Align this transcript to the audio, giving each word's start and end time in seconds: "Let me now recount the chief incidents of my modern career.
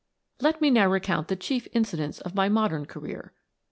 "Let 0.41 0.61
me 0.61 0.71
now 0.71 0.89
recount 0.89 1.27
the 1.27 1.35
chief 1.35 1.67
incidents 1.73 2.21
of 2.21 2.33
my 2.33 2.49
modern 2.49 2.87
career. 2.87 3.33